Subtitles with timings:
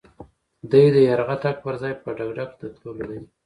[0.71, 3.19] دی د يرغه تګ پر ځای په ډګډګ د تللو دی.